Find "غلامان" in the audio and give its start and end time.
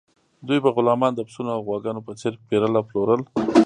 0.75-1.11